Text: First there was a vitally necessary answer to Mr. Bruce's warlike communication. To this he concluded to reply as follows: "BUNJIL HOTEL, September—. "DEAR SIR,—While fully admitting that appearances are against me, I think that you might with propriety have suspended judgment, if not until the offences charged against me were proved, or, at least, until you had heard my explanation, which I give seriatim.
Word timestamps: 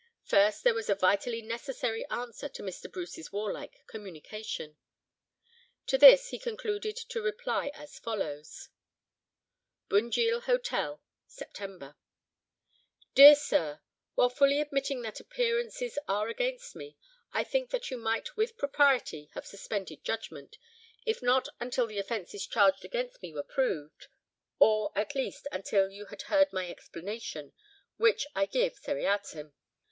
First 0.23 0.63
there 0.63 0.73
was 0.73 0.89
a 0.89 0.95
vitally 0.95 1.43
necessary 1.43 2.03
answer 2.09 2.49
to 2.49 2.63
Mr. 2.63 2.91
Bruce's 2.91 3.31
warlike 3.31 3.85
communication. 3.85 4.75
To 5.85 5.95
this 5.99 6.29
he 6.29 6.39
concluded 6.39 6.97
to 6.97 7.21
reply 7.21 7.69
as 7.75 7.99
follows: 7.99 8.69
"BUNJIL 9.89 10.39
HOTEL, 10.47 11.03
September—. 11.27 11.97
"DEAR 13.13 13.35
SIR,—While 13.35 14.29
fully 14.31 14.59
admitting 14.59 15.03
that 15.03 15.19
appearances 15.19 15.99
are 16.07 16.29
against 16.29 16.75
me, 16.75 16.97
I 17.31 17.43
think 17.43 17.69
that 17.69 17.91
you 17.91 17.97
might 17.97 18.35
with 18.35 18.57
propriety 18.57 19.29
have 19.35 19.45
suspended 19.45 20.03
judgment, 20.03 20.57
if 21.05 21.21
not 21.21 21.47
until 21.59 21.85
the 21.85 21.99
offences 21.99 22.47
charged 22.47 22.83
against 22.83 23.21
me 23.21 23.33
were 23.35 23.43
proved, 23.43 24.07
or, 24.57 24.91
at 24.95 25.13
least, 25.13 25.45
until 25.51 25.91
you 25.91 26.05
had 26.07 26.23
heard 26.23 26.51
my 26.51 26.71
explanation, 26.71 27.53
which 27.97 28.25
I 28.33 28.47
give 28.47 28.79
seriatim. 28.79 29.53